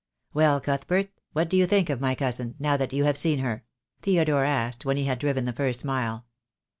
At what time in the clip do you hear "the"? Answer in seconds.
5.45-5.53